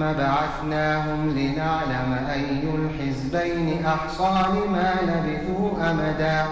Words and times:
بعثناهم 0.00 1.30
لنعلم 1.30 2.26
أي 2.30 2.62
الحزبين 2.74 3.86
أحصى 3.86 4.44
لما 4.48 4.94
لبثوا 5.02 5.90
أمدا. 5.90 6.46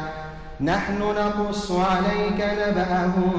نحن 0.61 0.99
نقص 0.99 1.73
عليك 1.73 2.47
نبأهم 2.69 3.33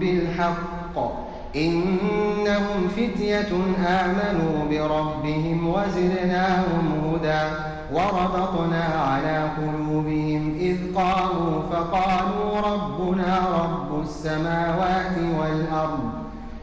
بالحق. 0.00 1.22
إنهم 1.56 2.88
فتية 2.96 3.52
آمنوا 3.86 4.64
بربهم 4.70 5.68
وزدناهم 5.68 7.14
هدى. 7.14 7.54
وربطنا 7.92 8.84
على 8.84 9.48
قلوبهم 9.56 10.56
إذ 10.60 10.94
قاموا 10.94 11.62
فقالوا 11.72 12.60
ربنا 12.60 13.38
رب 13.62 14.02
السماوات 14.02 15.16
والأرض. 15.38 16.21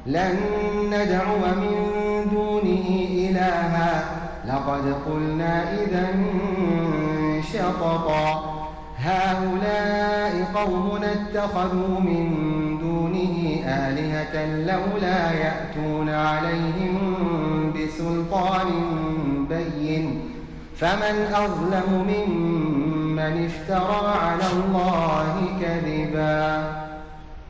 لن 0.10 0.36
ندعو 0.90 1.38
من 1.38 1.90
دونه 2.32 3.08
إلها. 3.12 4.04
لقد 4.48 4.96
قلنا 5.06 5.74
إذا 5.74 6.08
شططا. 7.54 8.56
هؤلاء 8.98 10.48
قوم 10.56 11.00
اتخذوا 11.04 12.00
من 12.00 12.28
دونه 12.82 13.64
آلهة 13.66 14.46
لولا 14.46 15.32
يأتون 15.32 16.10
عليهم 16.10 17.16
بسلطان 17.76 18.68
بين. 19.50 20.32
فمن 20.78 21.34
أظلم 21.36 22.06
ممن 22.08 23.50
افترى 23.50 24.08
على 24.08 24.44
الله 24.52 25.46
كذبا. 25.62 26.79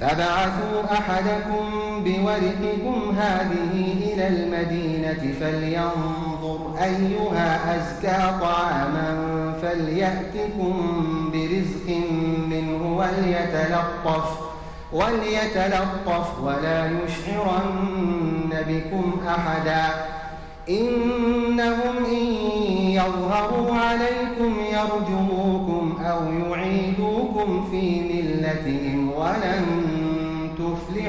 فبعثوا 0.00 0.92
أحدكم 0.92 1.70
بورقكم 2.04 3.16
هذه 3.18 3.94
إلى 4.02 4.28
المدينة 4.28 5.34
فلينظر 5.40 6.74
أيها 6.82 7.76
أزكى 7.76 8.40
طعاما 8.40 9.32
فليأتكم 9.62 11.00
برزق 11.32 11.96
منه 12.50 12.96
وليتلطف 12.96 14.38
وليتلطف 14.92 16.40
ولا 16.42 16.86
يشعرن 16.86 18.50
بكم 18.68 19.20
أحدا. 19.28 20.12
إنهم 20.68 21.96
إن 22.06 22.26
يظهروا 22.92 23.74
عليكم 23.74 24.56
يرجموكم 24.72 26.02
أو 26.04 26.32
يعيدوكم 26.32 27.68
في 27.70 28.00
ملتهم 28.00 29.12
ولن 29.12 29.81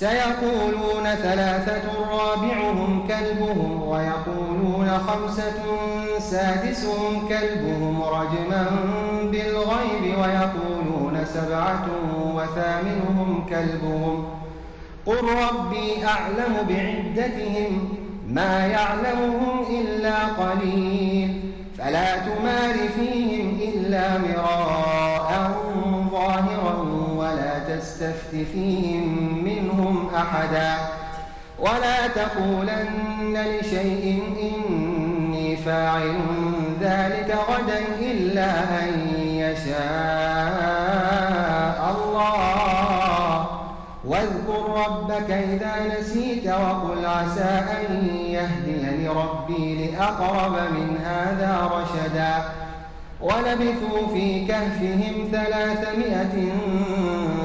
سيقولون 0.00 1.14
ثلاثة 1.22 1.82
رابعهم 2.10 3.08
كلبهم 3.08 3.82
ويقولون 3.82 4.98
خمسة 4.98 5.62
سادسهم 6.18 7.28
كلبهم 7.28 8.02
رجما 8.02 8.66
بالغيب 9.22 10.18
ويقولون 10.18 11.24
سبعة 11.34 11.86
وثامنهم 12.34 13.46
كلبهم. 13.48 14.24
قل 15.06 15.16
ربي 15.22 16.04
أعلم 16.04 16.56
بعدتهم 16.68 17.88
ما 18.28 18.66
يعلمهم 18.66 19.64
إلا 19.80 20.14
قليل. 20.24 21.40
فلا 21.78 22.16
تمار 22.16 22.74
فيهم 22.96 23.58
إلا 23.62 24.18
مراء 24.18 25.50
ظاهرا 26.12 26.76
ولا 27.16 27.58
تستفت 27.58 28.34
فيهم 28.52 29.40
أحدا. 30.16 30.74
ولا 31.58 32.06
تقولن 32.06 33.58
لشيء 33.60 34.22
إني 34.40 35.56
فاعل 35.56 36.14
ذلك 36.80 37.38
غدا 37.50 37.78
إلا 38.00 38.50
أن 38.60 38.90
يشاء 39.26 39.80
الله. 41.96 43.46
واذكر 44.04 44.86
ربك 44.86 45.30
إذا 45.30 45.74
نسيت 46.00 46.46
وقل 46.46 47.06
عسى 47.06 47.62
أن 47.80 48.08
يهديني 48.26 49.08
ربي 49.08 49.86
لأقرب 49.86 50.52
من 50.52 50.98
هذا 51.04 51.70
رشدا. 51.72 52.34
ولبثوا 53.20 54.14
في 54.14 54.46
كهفهم 54.46 55.28
ثلاثمائة 55.32 56.52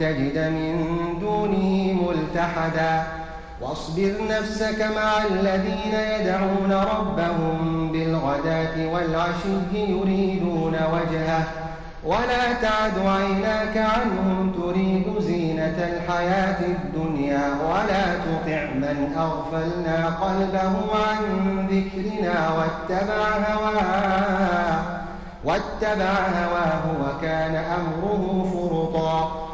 تجد 0.00 0.38
من 0.38 0.94
دونه 1.20 1.96
ملتحدا. 2.02 3.02
واصبر 3.60 4.12
نفسك 4.30 4.82
مع 4.96 5.24
الذين 5.30 5.94
يدعون 5.94 6.72
ربهم 6.72 7.88
بالغداة 7.92 8.92
والعشي 8.92 9.74
يريدون 9.74 10.76
وجهه. 10.92 11.44
ولا 12.04 12.52
تعد 12.62 12.98
عيناك 12.98 13.76
عنهم 13.76 14.52
تريد 14.52 15.18
زينة 15.18 15.78
الحياة 15.78 16.60
الدنيا 16.60 17.42
ولا 17.68 18.14
تطع 18.14 18.64
من 18.74 19.14
أغفلنا 19.18 20.06
قلبه 20.06 20.74
عن 21.06 21.22
ذكرنا 21.70 22.50
واتبع 22.50 23.28
هواه. 23.54 24.82
واتبع 25.44 26.12
هواه 26.40 26.82
وكان 27.02 27.54
أمره 27.54 28.50
فرطا. 28.54 29.53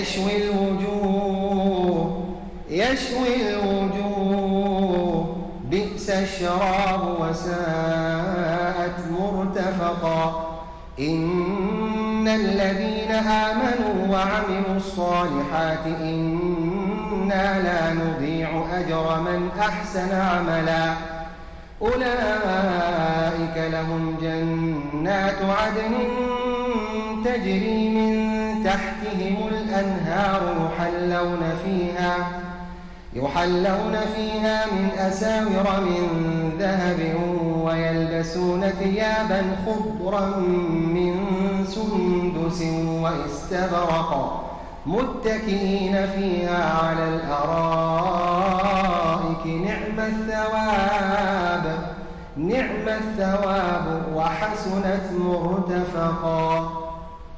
يشوي 0.00 0.36
الوجوه 0.44 2.22
يشوي 2.70 3.50
الوجوه. 3.50 5.36
بئس 5.70 6.10
الشراب 6.10 7.02
وساءت 7.20 8.98
مرتفقا. 9.20 10.46
إن 11.00 12.28
الذين 12.28 13.10
آمنوا 13.10 13.96
وعملوا 14.10 14.76
الصالحات 14.76 15.86
إنا 16.00 17.62
لا 17.62 17.92
نضيع 17.92 18.48
أجر 18.72 19.20
من 19.20 19.48
أحسن 19.60 20.12
عملا. 20.14 20.94
أولئك 21.82 23.56
لهم 23.72 24.16
جنات 24.22 25.38
عدن 25.42 25.94
تجري 27.24 27.88
من 27.88 28.19
تحتهم 28.70 29.38
الأنهار 29.48 30.42
يحلون 30.64 31.42
فيها 31.64 32.14
يحلون 33.14 33.96
فيها 34.14 34.66
من 34.66 34.90
أساور 34.98 35.80
من 35.80 36.04
ذهب 36.58 37.00
ويلبسون 37.64 38.62
ثيابا 38.70 39.42
خضرا 39.66 40.26
من 40.96 41.14
سندس 41.66 42.60
واستبرق 43.02 44.10
متكئين 44.86 45.94
فيها 46.06 46.60
على 46.82 47.08
الأرائك. 47.08 48.24
نعم 49.46 49.98
الثواب 49.98 51.64
نعم 52.36 52.88
الثواب 52.88 54.02
وحسنت 54.14 55.06
مرتفقا. 55.18 56.89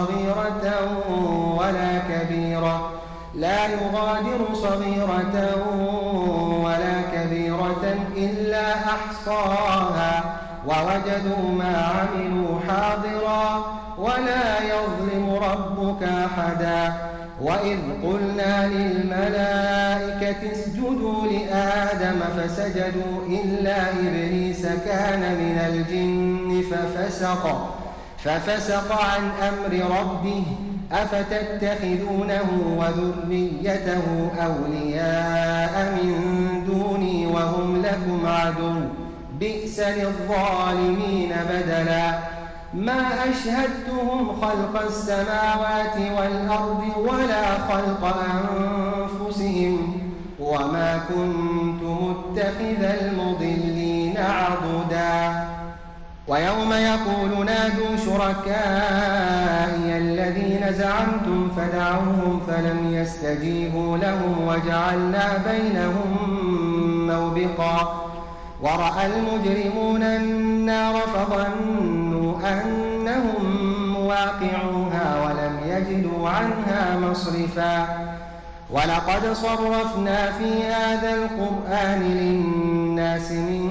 صغيرة 0.00 0.64
ولا 1.58 1.98
كبيرة. 1.98 2.90
لا 3.34 3.66
يغادر 3.66 4.54
صغيرة 4.54 5.34
ولا 6.64 7.02
كبيرة 7.14 7.94
إلا 8.16 8.74
أحصاها. 8.74 10.36
ووجدوا 10.66 11.50
ما 11.58 11.76
عملوا 11.76 12.60
حاضرا 12.68 13.64
ولا 13.98 14.58
يظلم 14.62 15.34
ربك 15.34 16.02
أحدا. 16.02 16.92
وإذ 17.42 17.78
قلنا 18.04 18.66
للملائكة 18.66 20.52
اسجدوا 20.52 21.26
لآدم 21.26 22.20
فسجدوا 22.36 23.26
إلا 23.28 23.90
إبليس 23.90 24.62
كان 24.66 25.20
من 25.20 25.58
الجن 25.68 26.62
ففسق. 26.70 27.44
ففسق 28.24 29.02
عن 29.02 29.30
أمر 29.48 30.00
ربه 30.00 30.42
أفتتخذونه 30.92 32.76
وذريته 32.78 34.30
أولياء 34.42 35.92
من 35.94 36.14
دوني 36.66 37.26
وهم 37.26 37.82
لكم 37.82 38.26
عدو 38.26 38.74
بئس 39.40 39.80
للظالمين 39.80 41.32
بدلا 41.50 42.18
ما 42.74 43.08
أشهدتهم 43.30 44.40
خلق 44.40 44.82
السماوات 44.86 45.96
والأرض 46.18 46.82
ولا 46.96 47.58
خلق 47.58 48.16
أنفسهم 48.30 50.00
وما 50.40 51.00
كنت 51.08 51.82
متخذ 51.82 52.84
عضدا 52.84 53.49
ويوم 56.30 56.72
يقول 56.72 57.46
نادوا 57.46 57.96
شركائي 58.06 59.98
الذين 59.98 60.72
زعمتم 60.72 61.50
فدعوهم 61.56 62.40
فلم 62.48 62.94
يستجيبوا 62.94 63.96
لهم 63.98 64.46
وجعلنا 64.46 65.42
بينهم 65.50 66.16
موبقا 67.06 68.06
ورأى 68.62 69.06
المجرمون 69.06 70.02
النار 70.02 70.94
فظنوا 70.94 72.34
أنهم 72.48 73.44
مواقعوها 73.92 75.24
ولم 75.24 75.58
يجدوا 75.66 76.28
عنها 76.28 76.98
مصرفا 76.98 77.86
ولقد 78.70 79.32
صرفنا 79.32 80.32
في 80.32 80.64
هذا 80.64 81.14
القرآن 81.14 82.02
للناس 82.02 83.30
من 83.30 83.70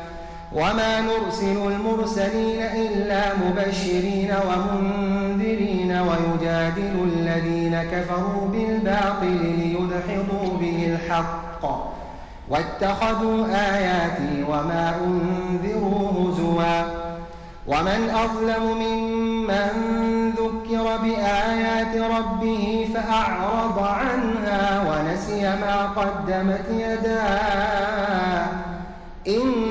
وما 0.53 1.01
نرسل 1.01 1.57
المرسلين 1.67 2.61
إلا 2.61 3.21
مبشرين 3.35 4.33
ومنذرين 4.47 5.91
ويجادل 5.91 7.09
الذين 7.15 7.83
كفروا 7.83 8.47
بالباطل 8.47 9.55
ليدحضوا 9.57 10.57
به 10.59 10.95
الحق 10.95 11.91
واتخذوا 12.49 13.45
آياتي 13.47 14.43
وما 14.49 14.95
أنذروا 15.05 16.11
هزوا 16.11 16.81
ومن 17.67 18.09
أظلم 18.09 18.77
ممن 18.77 20.29
ذكر 20.29 20.97
بآيات 20.97 22.11
ربه 22.11 22.89
فأعرض 22.93 23.79
عنها 23.79 24.83
ونسي 24.89 25.41
ما 25.41 25.85
قدمت 25.85 26.65
يداه 26.69 28.47
إنا 29.27 29.70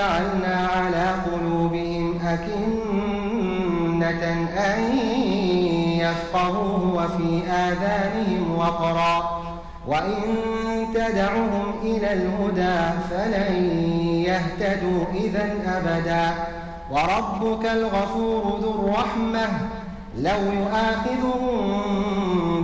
جعلنا 0.00 0.68
على 0.76 1.14
قلوبهم 1.32 2.18
أكنة 2.26 4.24
أن 4.56 4.98
يفقهوه 5.98 6.94
وفي 6.94 7.42
آذانهم 7.50 8.56
وقرا. 8.56 9.40
وإن 9.86 10.22
تدعهم 10.94 11.74
إلى 11.82 12.12
الهدى 12.12 12.78
فلن 13.10 13.54
يهتدوا 14.26 15.04
إذا 15.14 15.50
أبدا. 15.66 16.34
وربك 16.90 17.66
الغفور 17.66 18.60
ذو 18.62 18.70
الرحمة. 18.70 19.48
لو 20.18 20.40
يؤاخذهم 20.60 21.64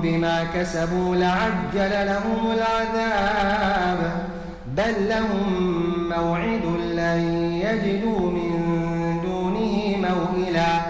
بما 0.00 0.44
كسبوا 0.54 1.16
لعجل 1.16 2.06
لهم 2.06 2.50
العذاب. 2.50 4.12
بل 4.66 5.08
لهم 5.08 5.44
موعد 6.08 6.60
لن 7.06 7.52
يجدوا 7.52 8.30
من 8.30 8.52
دونه 9.22 10.08
موئلا 10.08 10.80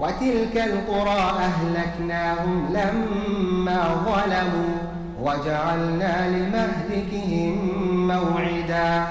وتلك 0.00 0.56
القرى 0.56 1.20
أهلكناهم 1.20 2.68
لما 2.70 4.04
ظلموا 4.04 4.74
وجعلنا 5.22 6.28
لمهلكهم 6.28 7.56
موعدا 8.06 9.04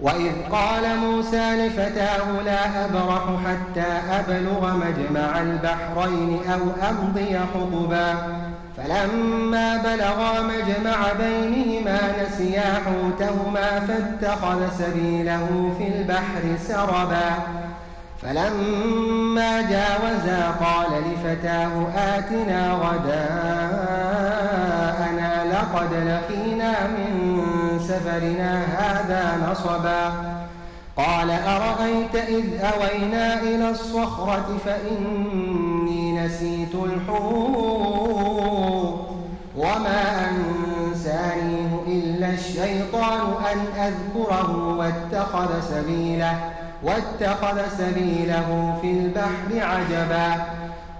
وإذ 0.00 0.32
قال 0.52 0.98
موسى 0.98 1.56
لفتاه 1.56 2.42
لا 2.44 2.84
أبرح 2.84 3.22
حتى 3.46 3.86
أبلغ 4.10 4.76
مجمع 4.76 5.40
البحرين 5.40 6.40
أو 6.52 6.88
أمضي 6.90 7.38
حقبا 7.38 8.14
فلما 8.76 9.76
بلغا 9.76 10.42
مجمع 10.42 11.12
بينهما 11.18 12.12
نسيا 12.44 12.80
حوتهما 12.86 13.80
فاتخذ 13.80 14.60
سبيله 14.78 15.74
في 15.78 15.88
البحر 15.88 16.42
سربا. 16.68 17.30
فلما 18.22 19.60
جاوزا 19.60 20.50
قال 20.60 20.88
لفتاه 21.02 21.86
آتنا 21.96 22.72
غداءنا 22.72 23.14
لقد 25.52 25.94
لقينا 25.94 26.72
من 26.86 27.30
سفرنا 27.88 28.52
هذا 28.64 29.22
نصبا. 29.50 30.12
قال 30.96 31.30
أرأيت 31.30 32.14
إذ 32.14 32.44
أوينا 32.60 33.42
إلى 33.42 33.70
الصخرة 33.70 34.58
فإني 34.64 36.26
نسيت 36.26 36.74
الحوت 36.74 38.14
وما 39.56 40.28
أنسانيه 40.30 40.63
الشيطان 42.24 43.34
أن 43.52 43.58
أذكره 43.82 44.76
واتخذ 44.78 45.60
سبيله 45.70 46.50
واتخذ 46.82 47.60
سبيله 47.78 48.78
في 48.82 48.90
البحر 48.90 49.68
عجبا. 49.70 50.44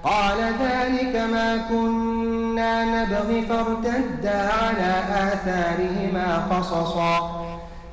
قال 0.04 0.38
ذلك 0.38 1.16
ما 1.16 1.56
كنا 1.68 2.84
نبغي 2.84 3.42
فارتدا 3.42 4.50
على 4.52 4.94
آثارهما 5.32 6.46
قصصا. 6.50 7.44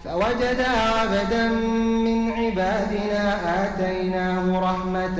فوجدا 0.06 0.70
عبدا 0.70 1.48
من 2.06 2.32
عبادنا 2.32 3.24
آتيناه 3.64 4.60
رحمة 4.60 5.20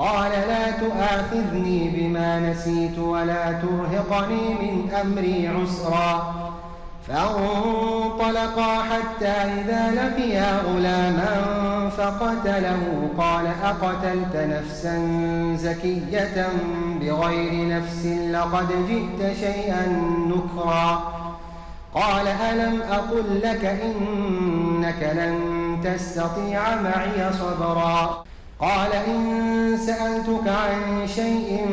قال 0.00 0.30
لا 0.30 0.70
تؤاخذني 0.70 1.90
بما 1.94 2.40
نسيت 2.40 2.98
ولا 2.98 3.52
ترهقني 3.52 4.54
من 4.54 4.90
أمري 5.00 5.48
عسرا. 5.48 6.34
فانطلقا 7.08 8.82
حتى 8.82 9.26
إذا 9.26 9.90
لقيا 9.90 10.60
غلاما 10.62 11.34
فقتله 11.96 13.08
قال 13.18 13.46
أقتلت 13.64 14.36
نفسا 14.36 14.96
زكية 15.56 16.48
بغير 17.00 17.68
نفس 17.68 18.06
لقد 18.06 18.68
جئت 18.88 19.36
شيئا 19.36 19.86
نكرا. 20.26 21.02
قال 21.94 22.26
ألم 22.28 22.82
أقل 22.82 23.40
لك 23.44 23.64
إنك 23.64 25.02
لن 25.02 25.36
تستطيع 25.84 26.60
معي 26.74 27.32
صبرا. 27.32 28.24
قال 28.60 28.92
إن 28.92 29.76
سألتك 29.86 30.48
عن 30.48 31.06
شيء 31.06 31.66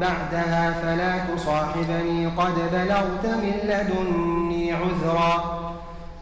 بعدها 0.00 0.70
فلا 0.82 1.18
تصاحبني 1.18 2.26
قد 2.26 2.54
بلغت 2.72 3.26
من 3.26 3.54
لدني 3.64 4.72
عذرا. 4.72 5.60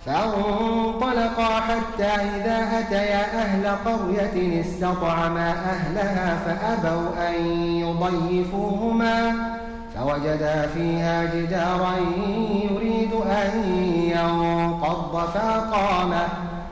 فانطلقا 0.06 1.60
حتى 1.60 2.04
إذا 2.04 2.68
أتيا 2.78 3.42
أهل 3.42 3.66
قرية 3.84 4.60
استطعما 4.60 5.50
أهلها 5.50 6.36
فأبوا 6.46 7.28
أن 7.28 7.34
يضيفوهما. 7.56 9.32
فوجدا 9.96 10.66
فيها 10.74 11.24
جدارا 11.24 11.94
يريد 12.70 13.12
أن 13.12 13.74
ينقض 14.14 15.28
فأقامه. 15.34 16.51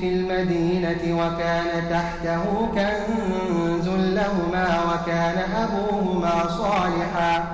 في 0.00 0.08
المدينة 0.08 1.02
وكان 1.18 1.66
تحته 1.90 2.68
كنز 2.74 3.88
لهما 3.88 4.80
وكان 4.84 5.38
أبوهما 5.56 6.48
صالحا 6.48 7.44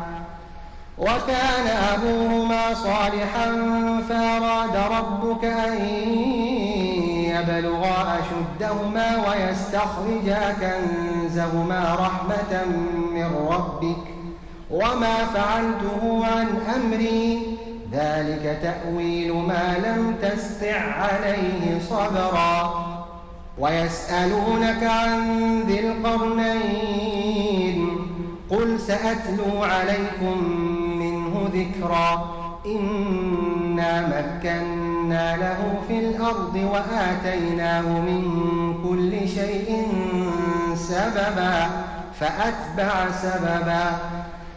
وكان 0.99 1.67
أبوهما 1.95 2.75
صالحا 2.75 3.47
فأراد 4.09 4.77
ربك 4.77 5.45
أن 5.45 5.75
يبلغا 7.25 8.19
أشدهما 8.21 9.17
ويستخرجا 9.29 10.55
كنزهما 10.61 11.95
رحمة 12.01 12.65
من 13.15 13.49
ربك 13.51 14.07
وما 14.71 15.17
فعلته 15.35 16.27
عن 16.27 16.47
أمري 16.77 17.56
ذلك 17.93 18.59
تأويل 18.63 19.33
ما 19.33 19.77
لم 19.85 20.15
تستع 20.23 20.81
عليه 20.81 21.79
صبرا. 21.91 22.87
ويسألونك 23.59 24.83
عن 24.83 25.61
ذي 25.67 25.81
القرنين 25.89 27.27
قل 28.51 28.81
سأتلو 28.81 29.65
عليكم 29.65 30.43
منه 30.99 31.51
ذكرا. 31.55 32.37
إنا 32.67 33.93
مكنا 34.07 35.37
له 35.37 35.75
في 35.89 35.99
الأرض 35.99 36.55
وآتيناه 36.73 37.83
من 37.83 38.23
كل 38.89 39.29
شيء 39.29 39.89
سببا 40.75 41.71
فأتبع 42.21 43.11
سببا. 43.23 43.99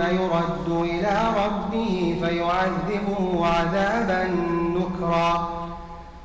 يرد 0.00 0.68
إلى 0.68 1.18
ربه 1.44 2.18
فيعذبه 2.22 3.46
عذابا 3.46 4.24
نكرا. 4.76 5.48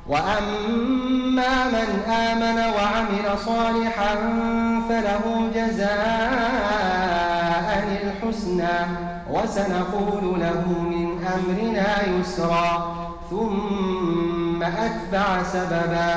وأما 0.08 1.54
من 1.68 1.88
آمن 2.10 2.58
وعمل 2.74 3.38
صالحا 3.38 4.14
فله 4.88 5.50
جزاء 5.54 5.96
الحسنى 8.02 8.78
وسنقول 9.30 10.40
له 10.40 10.64
من 10.90 11.08
أمرنا 11.34 11.90
يسرا. 12.20 12.96
ثم 13.30 14.62
أتبع 14.62 15.42
سببا. 15.42 16.16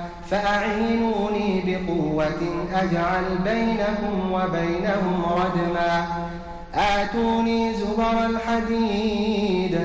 فأعينوني 0.31 1.63
بقوة 1.65 2.41
أجعل 2.73 3.23
بينكم 3.43 4.31
وبينهم 4.31 5.25
ردما. 5.25 6.05
آتوني 6.75 7.73
زبر 7.73 8.25
الحديد 8.25 9.79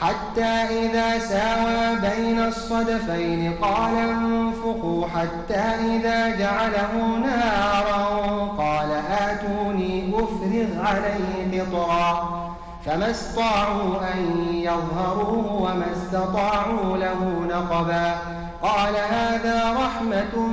حتى 0.00 0.42
إذا 0.44 1.18
ساوى 1.18 1.96
بين 2.00 2.38
الصدفين 2.38 3.52
قال 3.62 3.96
انفقوا 3.96 5.06
حتى 5.06 5.62
إذا 5.96 6.36
جعله 6.36 7.18
نارا. 7.22 8.06
قال 8.58 8.90
آتوني 9.20 10.12
أفرغ 10.14 10.86
عليه 10.86 11.62
قطرا. 11.62 12.46
فما 12.86 13.10
استطاعوا 13.10 13.94
أن 14.14 14.48
يظهروه 14.54 15.52
وما 15.52 15.86
استطاعوا 15.92 16.96
له 16.96 17.46
نقبا. 17.48 18.14
قال 18.62 18.94
هذا 18.96 19.72
رحمة 19.72 20.46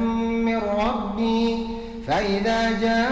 من 0.46 0.58
ربي 0.58 1.68
فإذا 2.08 2.72
جاء 2.80 3.04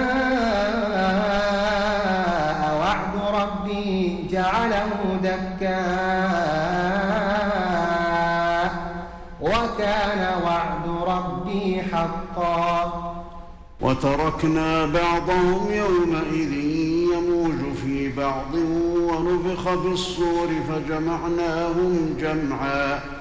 وعد 2.80 3.16
ربي 3.42 4.28
جعله 4.32 4.90
دكا. 5.24 5.82
وكان 9.42 10.42
وعد 10.46 10.86
ربي 11.08 11.82
حقا. 11.82 12.94
وتركنا 13.82 14.86
بعضهم 14.86 15.72
يومئذ 15.72 16.54
يموج 17.14 17.76
في 17.84 18.12
بعض 18.18 18.54
ونفخ 18.96 19.64
في 19.64 19.88
الصور 19.88 20.48
فجمعناهم 20.70 22.16
جمعا. 22.20 23.21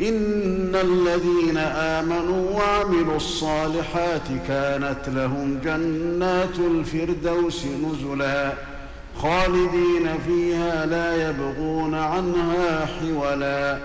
إن 0.00 0.74
الذين 0.74 1.56
آمنوا 1.58 2.50
وعملوا 2.50 3.16
الصالحات 3.16 4.28
كانت 4.48 5.08
لهم 5.08 5.58
جنات 5.64 6.58
الفردوس 6.58 7.64
نزلا 7.64 8.52
خالدين 9.22 10.08
فيها 10.26 10.86
لا 10.86 11.30
يبغون 11.30 11.94
عنها 11.94 12.86
حولا 12.86 13.78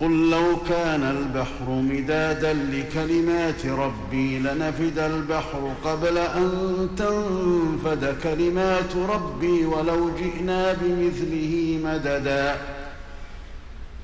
قل 0.00 0.30
لو 0.30 0.56
كان 0.68 1.02
البحر 1.02 1.70
مدادا 1.70 2.52
لكلمات 2.52 3.66
ربي 3.66 4.38
لنفد 4.38 4.98
البحر 4.98 5.72
قبل 5.84 6.18
أن 6.18 6.50
تنفد 6.96 8.16
كلمات 8.22 8.96
ربي 9.08 9.64
ولو 9.64 10.10
جئنا 10.18 10.72
بمثله 10.72 11.78
مددا 11.84 12.56